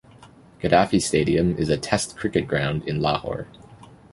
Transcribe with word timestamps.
Gaddafi 0.63 0.99
Stadium 0.99 1.55
is 1.57 1.69
a 1.69 1.77
Test 1.77 2.17
cricket 2.17 2.47
ground 2.47 2.81
in 2.87 3.01
Lahore. 3.03 3.45